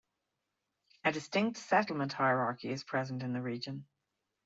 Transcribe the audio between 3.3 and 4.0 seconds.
the region.